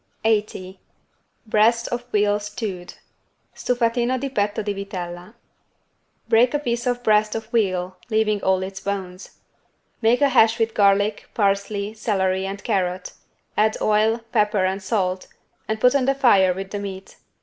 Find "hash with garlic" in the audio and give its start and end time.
10.29-11.29